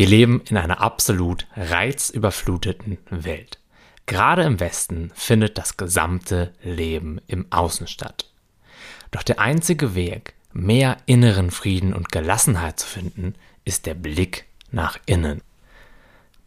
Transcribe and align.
Wir 0.00 0.08
leben 0.08 0.40
in 0.48 0.56
einer 0.56 0.80
absolut 0.80 1.46
reizüberfluteten 1.56 2.96
Welt. 3.10 3.58
Gerade 4.06 4.44
im 4.44 4.58
Westen 4.58 5.12
findet 5.14 5.58
das 5.58 5.76
gesamte 5.76 6.54
Leben 6.62 7.20
im 7.26 7.44
Außen 7.52 7.86
statt. 7.86 8.32
Doch 9.10 9.22
der 9.22 9.40
einzige 9.40 9.94
Weg, 9.94 10.32
mehr 10.54 10.96
inneren 11.04 11.50
Frieden 11.50 11.92
und 11.92 12.10
Gelassenheit 12.10 12.80
zu 12.80 12.86
finden, 12.86 13.34
ist 13.66 13.84
der 13.84 13.92
Blick 13.92 14.46
nach 14.70 14.98
innen. 15.04 15.42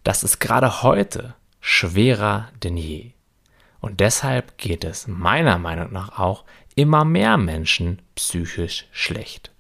Das 0.04 0.24
ist 0.24 0.40
gerade 0.40 0.82
heute 0.82 1.36
schwerer 1.62 2.50
denn 2.64 2.76
je. 2.76 3.12
Und 3.82 4.00
deshalb 4.00 4.58
geht 4.58 4.84
es 4.84 5.06
meiner 5.06 5.60
Meinung 5.60 5.94
nach 5.94 6.18
auch 6.18 6.44
immer 6.74 7.06
mehr 7.06 7.38
Menschen 7.38 8.02
psychisch 8.16 8.88
schlecht. 8.92 9.53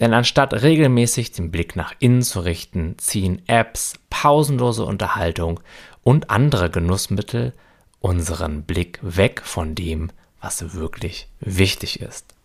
Denn 0.00 0.12
anstatt 0.12 0.52
regelmäßig 0.52 1.32
den 1.32 1.50
Blick 1.50 1.74
nach 1.74 1.94
innen 1.98 2.22
zu 2.22 2.40
richten, 2.40 2.98
ziehen 2.98 3.42
Apps, 3.46 3.94
pausenlose 4.10 4.84
Unterhaltung 4.84 5.60
und 6.02 6.30
andere 6.30 6.70
Genussmittel 6.70 7.54
unseren 8.00 8.64
Blick 8.64 8.98
weg 9.02 9.42
von 9.42 9.74
dem, 9.74 10.10
was 10.40 10.74
wirklich 10.74 11.28
wichtig 11.40 12.00
ist. 12.00 12.36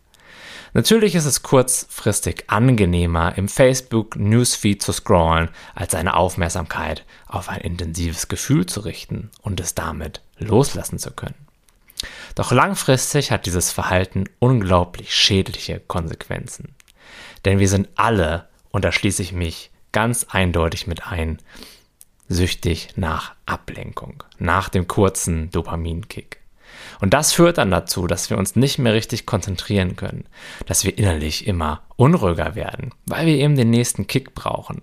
Natürlich 0.74 1.16
ist 1.16 1.26
es 1.26 1.44
kurzfristig 1.44 2.46
angenehmer, 2.48 3.38
im 3.38 3.50
Facebook 3.50 4.16
Newsfeed 4.16 4.82
zu 4.82 4.94
scrollen, 4.94 5.50
als 5.76 5.92
seine 5.92 6.16
Aufmerksamkeit 6.16 7.06
auf 7.28 7.50
ein 7.50 7.60
intensives 7.60 8.30
Gefühl 8.30 8.66
zu 8.66 8.80
richten 8.80 9.30
und 9.42 9.60
es 9.60 9.76
damit 9.76 10.22
loslassen 10.38 10.98
zu 10.98 11.12
können. 11.12 11.36
Doch 12.36 12.54
langfristig 12.54 13.32
hat 13.32 13.46
dieses 13.46 13.72
Verhalten 13.72 14.24
unglaublich 14.40 15.14
schädliche 15.14 15.82
Konsequenzen. 15.82 16.74
Denn 17.46 17.60
wir 17.60 17.70
sind 17.70 17.90
alle, 17.96 18.48
und 18.70 18.86
da 18.86 18.92
schließe 18.92 19.22
ich 19.22 19.34
mich 19.34 19.72
ganz 19.92 20.26
eindeutig 20.30 20.88
mit 20.88 21.08
ein, 21.08 21.40
süchtig 22.28 22.90
nach 22.96 23.34
Ablenkung, 23.46 24.24
nach 24.40 24.70
dem 24.70 24.88
kurzen 24.88 25.52
Dopaminkick. 25.52 26.40
Und 27.02 27.14
das 27.14 27.34
führt 27.34 27.58
dann 27.58 27.72
dazu, 27.72 28.08
dass 28.08 28.30
wir 28.30 28.38
uns 28.38 28.56
nicht 28.56 28.80
mehr 28.80 28.94
richtig 28.94 29.26
konzentrieren 29.26 29.98
können, 29.98 30.26
dass 30.66 30.86
wir 30.86 30.98
innerlich 30.98 31.46
immer 31.46 31.82
unruhiger 31.98 32.56
werden, 32.56 32.94
weil 33.06 33.26
wir 33.26 33.36
eben 33.36 33.58
den 33.58 33.70
nächsten 33.70 34.08
Kick 34.08 34.34
brauchen. 34.34 34.82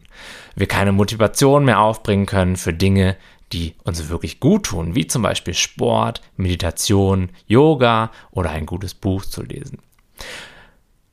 Wir 0.54 0.66
keine 0.66 0.92
Motivation 0.92 1.64
mehr 1.64 1.80
aufbringen 1.80 2.26
können 2.26 2.56
für 2.56 2.74
Dinge, 2.74 3.16
die 3.52 3.74
uns 3.84 4.10
wirklich 4.10 4.40
gut 4.40 4.66
tun, 4.66 4.94
wie 4.94 5.06
zum 5.06 5.22
Beispiel 5.22 5.54
Sport, 5.54 6.20
Meditation, 6.36 7.30
Yoga 7.46 8.10
oder 8.30 8.50
ein 8.50 8.66
gutes 8.66 8.92
Buch 8.92 9.24
zu 9.24 9.42
lesen 9.42 9.78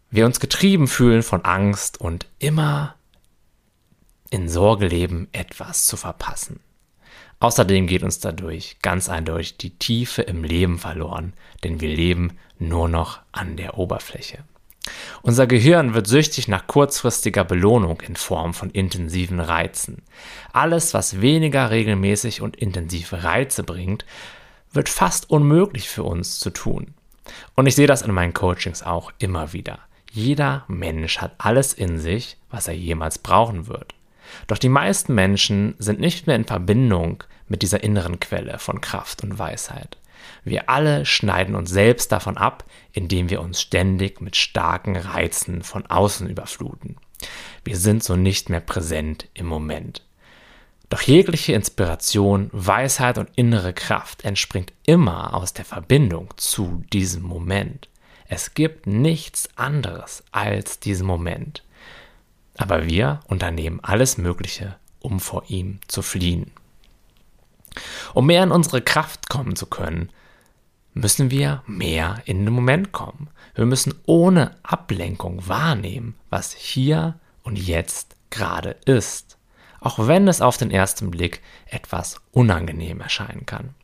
wir 0.10 0.26
uns 0.26 0.40
getrieben 0.40 0.88
fühlen 0.88 1.24
von 1.24 1.44
Angst 1.44 2.00
und 2.00 2.28
immer 2.40 2.96
in 4.30 4.50
Sorge 4.50 4.88
leben, 4.88 5.28
etwas 5.32 5.88
zu 5.88 5.98
verpassen. 5.98 6.60
Außerdem 7.40 7.88
geht 7.88 8.04
uns 8.04 8.20
dadurch 8.20 8.78
ganz 8.82 9.10
eindeutig 9.10 9.58
die 9.58 9.78
Tiefe 9.78 10.22
im 10.22 10.44
Leben 10.44 10.80
verloren, 10.80 11.34
denn 11.64 11.82
wir 11.82 11.90
leben 11.90 12.38
nur 12.58 12.88
noch 12.88 13.20
an 13.32 13.58
der 13.58 13.78
Oberfläche. 13.78 14.40
Unser 15.22 15.48
Gehirn 15.48 15.94
wird 15.94 16.08
süchtig 16.08 16.48
nach 16.48 16.68
kurzfristiger 16.68 17.44
Belohnung 17.44 18.02
in 18.02 18.16
Form 18.16 18.54
von 18.54 18.70
intensiven 18.70 19.40
Reizen. 19.40 20.04
Alles, 20.54 20.94
was 20.94 21.22
weniger 21.22 21.72
regelmäßig 21.72 22.42
und 22.42 22.56
intensive 22.56 23.24
Reize 23.24 23.64
bringt, 23.64 24.06
wird 24.72 24.90
fast 24.90 25.30
unmöglich 25.30 25.90
für 25.90 26.04
uns 26.04 26.40
zu 26.40 26.52
tun. 26.52 26.94
Und 27.56 27.66
ich 27.66 27.76
sehe 27.76 27.88
das 27.88 28.04
in 28.04 28.14
meinen 28.14 28.34
Coachings 28.34 28.84
auch 28.84 29.12
immer 29.18 29.54
wieder. 29.54 29.80
Jeder 30.16 30.64
Mensch 30.70 31.18
hat 31.18 31.34
alles 31.40 31.74
in 31.74 32.00
sich, 32.00 32.38
was 32.50 32.70
er 32.70 32.74
jemals 32.74 33.18
brauchen 33.18 33.68
wird. 33.68 33.94
Doch 34.48 34.58
die 34.58 34.70
meisten 34.70 35.14
Menschen 35.14 35.76
sind 35.78 36.00
nicht 36.00 36.26
mehr 36.26 36.38
in 36.38 36.46
Verbindung 36.46 37.26
mit 37.50 37.64
dieser 37.64 37.84
inneren 37.84 38.22
Quelle 38.22 38.58
von 38.58 38.80
Kraft 38.80 39.24
und 39.24 39.38
Weisheit. 39.38 39.98
Wir 40.46 40.70
alle 40.70 41.06
schneiden 41.06 41.54
uns 41.54 41.70
selbst 41.70 42.14
davon 42.14 42.38
ab, 42.38 42.64
indem 42.94 43.30
wir 43.30 43.42
uns 43.42 43.60
ständig 43.60 44.22
mit 44.22 44.38
starken 44.38 44.96
Reizen 44.96 45.64
von 45.64 45.86
außen 45.86 46.30
überfluten. 46.30 46.96
Wir 47.66 47.76
sind 47.76 48.02
so 48.02 48.16
nicht 48.16 48.50
mehr 48.50 48.62
präsent 48.62 49.28
im 49.34 49.48
Moment. 49.48 50.02
Doch 50.88 51.02
jegliche 51.02 51.52
Inspiration, 51.52 52.50
Weisheit 52.54 53.18
und 53.18 53.32
innere 53.36 53.74
Kraft 53.74 54.24
entspringt 54.24 54.72
immer 54.86 55.34
aus 55.34 55.52
der 55.52 55.66
Verbindung 55.66 56.34
zu 56.38 56.86
diesem 56.94 57.24
Moment. 57.24 57.90
Es 58.28 58.54
gibt 58.54 58.88
nichts 58.88 59.50
anderes 59.56 60.24
als 60.32 60.80
diesen 60.80 61.06
Moment. 61.06 61.64
Aber 62.58 62.86
wir 62.86 63.20
unternehmen 63.28 63.80
alles 63.84 64.18
Mögliche, 64.18 64.76
um 65.00 65.20
vor 65.20 65.44
ihm 65.48 65.80
zu 65.88 66.02
fliehen. 66.02 66.52
Um 68.14 68.28
mehr 68.28 68.44
in 68.44 68.52
unsere 68.52 68.82
Kraft 68.82 69.30
kommen 69.30 69.56
zu 69.56 69.66
können, 69.66 70.10
müssen 70.94 71.30
wir 71.30 71.62
mehr 71.68 72.22
in 72.26 72.46
den 72.46 72.54
Moment 72.54 72.94
kommen. 72.94 73.30
Wir 73.54 73.66
müssen 73.66 73.94
ohne 74.06 74.56
Ablenkung 74.64 75.48
wahrnehmen, 75.48 76.16
was 76.30 76.54
hier 76.54 77.20
und 77.44 77.58
jetzt 77.58 78.16
gerade 78.30 78.72
ist, 78.86 79.38
auch 79.82 80.08
wenn 80.08 80.28
es 80.28 80.42
auf 80.42 80.58
den 80.58 80.72
ersten 80.72 81.12
Blick 81.12 81.42
etwas 81.68 82.22
unangenehm 82.32 83.02
erscheinen 83.02 83.46
kann. 83.46 83.76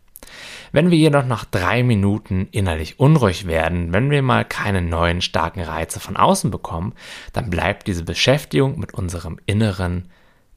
Wenn 0.72 0.90
wir 0.90 0.98
jedoch 0.98 1.26
nach 1.26 1.46
drei 1.46 1.84
Minuten 1.84 2.48
innerlich 2.52 3.00
unruhig 3.00 3.46
werden, 3.46 3.92
wenn 3.94 4.10
wir 4.10 4.22
mal 4.22 4.46
keine 4.46 4.82
neuen 4.82 5.22
starken 5.22 5.62
Reize 5.62 6.00
von 6.00 6.16
außen 6.16 6.50
bekommen, 6.52 6.94
dann 7.34 7.50
bleibt 7.50 7.88
diese 7.88 8.04
Beschäftigung 8.04 8.80
mit 8.80 8.94
unserem 8.94 9.40
Inneren 9.46 10.10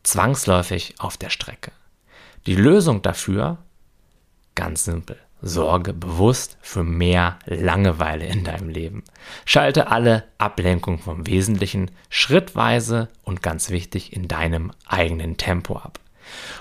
zwangsläufig 0.03 0.95
auf 0.99 1.17
der 1.17 1.31
Strecke. 1.31 1.73
Die 2.47 2.55
Lösung 2.55 3.03
dafür? 3.03 3.59
Ganz 4.55 4.85
simpel. 4.85 5.17
Sorge 5.41 5.93
bewusst 5.93 6.57
für 6.63 6.85
mehr 6.85 7.39
Langeweile 7.45 8.27
in 8.27 8.45
deinem 8.45 8.69
Leben. 8.69 9.03
Schalte 9.45 9.89
alle 9.89 10.25
Ablenkung 10.39 10.99
vom 10.99 11.27
Wesentlichen 11.27 11.91
schrittweise 12.09 13.09
und 13.23 13.43
ganz 13.43 13.71
wichtig 13.71 14.15
in 14.15 14.27
deinem 14.27 14.73
eigenen 14.87 15.37
Tempo 15.37 15.77
ab. 15.77 16.01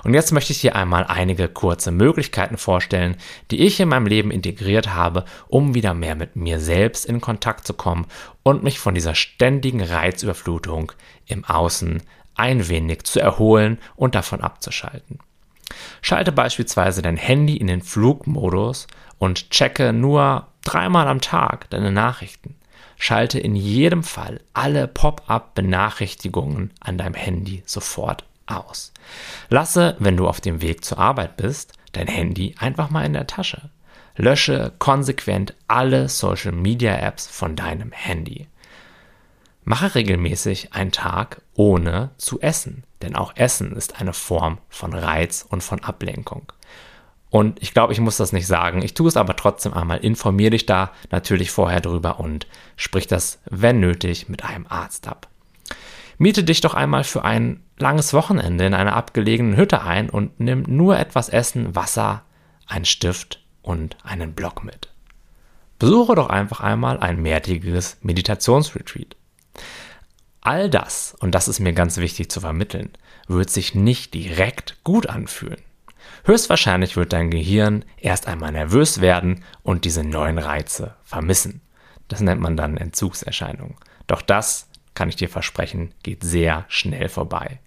Und 0.03 0.13
jetzt 0.13 0.31
möchte 0.31 0.51
ich 0.51 0.61
dir 0.61 0.75
einmal 0.75 1.05
einige 1.05 1.47
kurze 1.47 1.91
Möglichkeiten 1.91 2.57
vorstellen, 2.57 3.17
die 3.51 3.65
ich 3.65 3.79
in 3.79 3.89
meinem 3.89 4.07
Leben 4.07 4.31
integriert 4.31 4.93
habe, 4.93 5.25
um 5.47 5.73
wieder 5.73 5.93
mehr 5.93 6.15
mit 6.15 6.35
mir 6.35 6.59
selbst 6.59 7.05
in 7.05 7.21
Kontakt 7.21 7.65
zu 7.65 7.73
kommen 7.73 8.07
und 8.43 8.63
mich 8.63 8.79
von 8.79 8.95
dieser 8.95 9.15
ständigen 9.15 9.81
Reizüberflutung 9.81 10.91
im 11.25 11.45
Außen 11.45 12.01
ein 12.35 12.67
wenig 12.67 13.03
zu 13.03 13.19
erholen 13.19 13.77
und 13.95 14.15
davon 14.15 14.41
abzuschalten. 14.41 15.19
Schalte 16.01 16.31
beispielsweise 16.31 17.01
dein 17.01 17.17
Handy 17.17 17.57
in 17.57 17.67
den 17.67 17.81
Flugmodus 17.81 18.87
und 19.17 19.49
checke 19.49 19.93
nur 19.93 20.47
dreimal 20.63 21.07
am 21.07 21.21
Tag 21.21 21.69
deine 21.69 21.91
Nachrichten. 21.91 22.55
Schalte 22.97 23.39
in 23.39 23.55
jedem 23.55 24.03
Fall 24.03 24.39
alle 24.53 24.87
Pop-up-Benachrichtigungen 24.87 26.71
an 26.79 26.97
deinem 26.97 27.15
Handy 27.15 27.63
sofort 27.65 28.25
aus. 28.45 28.93
Lasse, 29.49 29.95
wenn 29.99 30.17
du 30.17 30.27
auf 30.27 30.41
dem 30.41 30.61
Weg 30.61 30.83
zur 30.83 30.99
Arbeit 30.99 31.37
bist, 31.37 31.73
dein 31.91 32.07
Handy 32.07 32.55
einfach 32.57 32.89
mal 32.89 33.05
in 33.05 33.13
der 33.13 33.27
Tasche. 33.27 33.69
Lösche 34.15 34.73
konsequent 34.77 35.55
alle 35.67 36.07
Social 36.07 36.51
Media 36.51 36.95
Apps 36.95 37.27
von 37.27 37.55
deinem 37.55 37.91
Handy. 37.91 38.47
Mache 39.63 39.95
regelmäßig 39.95 40.73
einen 40.73 40.91
Tag 40.91 41.41
ohne 41.55 42.11
zu 42.17 42.41
essen, 42.41 42.83
denn 43.01 43.15
auch 43.15 43.35
Essen 43.35 43.71
ist 43.73 43.99
eine 43.99 44.13
Form 44.13 44.57
von 44.69 44.93
Reiz 44.93 45.45
und 45.47 45.63
von 45.63 45.83
Ablenkung. 45.83 46.51
Und 47.29 47.63
ich 47.63 47.73
glaube, 47.73 47.93
ich 47.93 47.99
muss 47.99 48.17
das 48.17 48.31
nicht 48.31 48.45
sagen. 48.45 48.83
Ich 48.83 48.93
tue 48.93 49.07
es 49.07 49.17
aber 49.17 49.35
trotzdem 49.35 49.73
einmal. 49.73 49.97
Informiere 49.97 50.51
dich 50.51 50.67
da 50.67 50.91
natürlich 51.09 51.49
vorher 51.49 51.81
drüber 51.81 52.19
und 52.19 52.45
sprich 52.75 53.07
das, 53.07 53.39
wenn 53.49 53.79
nötig, 53.79 54.29
mit 54.29 54.43
einem 54.45 54.67
Arzt 54.69 55.07
ab. 55.07 55.27
Miete 56.19 56.43
dich 56.43 56.61
doch 56.61 56.75
einmal 56.75 57.03
für 57.03 57.25
ein 57.25 57.63
langes 57.83 58.13
Wochenende 58.13 58.65
in 58.65 58.73
einer 58.73 58.95
abgelegenen 58.95 59.57
Hütte 59.57 59.83
ein 59.83 60.09
und 60.09 60.39
nimm 60.39 60.63
nur 60.67 60.97
etwas 60.97 61.29
Essen, 61.29 61.75
Wasser, 61.75 62.23
einen 62.65 62.85
Stift 62.85 63.43
und 63.61 63.97
einen 64.03 64.33
Block 64.33 64.63
mit. 64.63 64.89
Besuche 65.79 66.15
doch 66.15 66.29
einfach 66.29 66.61
einmal 66.61 66.99
ein 66.99 67.21
mehrtägiges 67.21 67.97
Meditationsretreat. 68.01 69.17
All 70.39 70.69
das, 70.69 71.15
und 71.19 71.35
das 71.35 71.49
ist 71.49 71.59
mir 71.59 71.73
ganz 71.73 71.97
wichtig 71.97 72.31
zu 72.31 72.39
vermitteln, 72.39 72.89
wird 73.27 73.49
sich 73.49 73.75
nicht 73.75 74.13
direkt 74.13 74.77
gut 74.83 75.07
anfühlen. 75.07 75.61
Höchstwahrscheinlich 76.23 76.95
wird 76.95 77.11
dein 77.11 77.31
Gehirn 77.31 77.83
erst 77.97 78.27
einmal 78.27 78.53
nervös 78.53 79.01
werden 79.01 79.43
und 79.61 79.83
diese 79.83 80.05
neuen 80.05 80.37
Reize 80.37 80.95
vermissen. 81.03 81.61
Das 82.07 82.21
nennt 82.21 82.39
man 82.39 82.55
dann 82.55 82.77
Entzugserscheinung. 82.77 83.77
Doch 84.07 84.21
das 84.21 84.69
kann 84.95 85.09
ich 85.09 85.15
dir 85.15 85.29
versprechen, 85.29 85.93
geht 86.03 86.23
sehr 86.23 86.65
schnell 86.67 87.09
vorbei. 87.09 87.59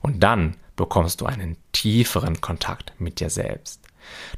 Und 0.00 0.22
dann 0.22 0.56
bekommst 0.76 1.20
du 1.20 1.26
einen 1.26 1.56
tieferen 1.72 2.40
Kontakt 2.40 2.92
mit 2.98 3.20
dir 3.20 3.30
selbst. 3.30 3.80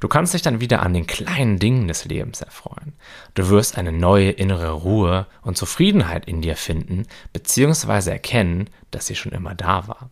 Du 0.00 0.08
kannst 0.08 0.34
dich 0.34 0.42
dann 0.42 0.60
wieder 0.60 0.82
an 0.82 0.92
den 0.92 1.06
kleinen 1.06 1.58
Dingen 1.58 1.88
des 1.88 2.04
Lebens 2.04 2.40
erfreuen. 2.40 2.94
Du 3.34 3.48
wirst 3.48 3.78
eine 3.78 3.92
neue 3.92 4.30
innere 4.30 4.72
Ruhe 4.72 5.26
und 5.42 5.56
Zufriedenheit 5.56 6.26
in 6.26 6.42
dir 6.42 6.56
finden, 6.56 7.06
beziehungsweise 7.32 8.10
erkennen, 8.10 8.68
dass 8.90 9.06
sie 9.06 9.14
schon 9.14 9.32
immer 9.32 9.54
da 9.54 9.88
war. 9.88 10.10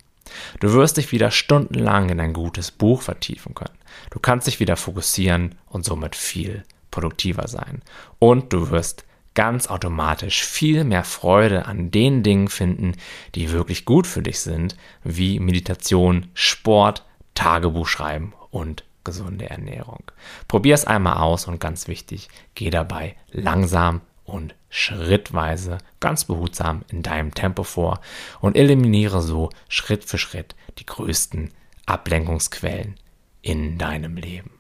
Du 0.61 0.73
wirst 0.73 0.97
dich 0.97 1.11
wieder 1.13 1.31
stundenlang 1.31 2.09
in 2.09 2.21
ein 2.21 2.33
gutes 2.33 2.71
Buch 2.71 3.03
vertiefen 3.03 3.55
können. 3.55 3.77
Du 4.11 4.21
kannst 4.21 4.47
dich 4.47 4.61
wieder 4.61 4.77
fokussieren 4.77 5.57
und 5.67 5.85
somit 5.85 6.15
viel 6.15 6.63
produktiver 6.91 7.49
sein. 7.49 7.83
Und 8.19 8.53
du 8.53 8.71
wirst 8.71 9.05
ganz 9.41 9.69
automatisch 9.69 10.45
viel 10.45 10.85
mehr 10.85 11.03
Freude 11.03 11.65
an 11.65 11.91
den 11.91 12.23
Dingen 12.23 12.49
finden, 12.49 12.93
die 13.35 13.53
wirklich 13.53 13.87
gut 13.87 14.07
für 14.07 14.21
dich 14.21 14.41
sind, 14.41 14.77
wie 15.03 15.41
Meditation, 15.41 16.27
Sport, 16.35 17.07
Tagebuch 17.35 17.87
schreiben 17.87 18.35
und 18.51 18.85
gesunde 19.03 19.49
Ernährung. 19.49 20.05
Probier 20.47 20.75
es 20.75 20.85
einmal 20.85 21.23
aus 21.23 21.49
und 21.49 21.59
ganz 21.59 21.89
wichtig, 21.89 22.29
geh 22.55 22.69
dabei 22.69 23.17
langsam 23.33 24.03
und 24.27 24.55
schrittweise, 24.69 25.79
ganz 26.01 26.27
behutsam 26.27 26.83
in 26.91 27.03
deinem 27.03 27.33
Tempo 27.33 27.63
vor 27.63 28.03
und 28.43 28.59
eliminiere 28.59 29.23
so 29.23 29.49
Schritt 29.71 30.05
für 30.05 30.19
Schritt 30.19 30.55
die 30.79 30.85
größten 30.85 31.51
Ablenkungsquellen 31.87 32.97
in 33.41 33.79
deinem 33.79 34.19
Leben. 34.19 34.60